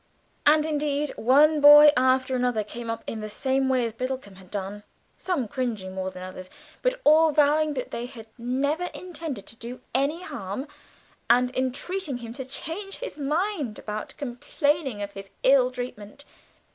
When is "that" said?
7.75-7.91